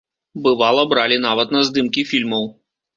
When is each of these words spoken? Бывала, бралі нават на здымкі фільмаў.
Бывала, 0.47 0.87
бралі 0.95 1.21
нават 1.27 1.55
на 1.57 1.65
здымкі 1.71 2.09
фільмаў. 2.13 2.53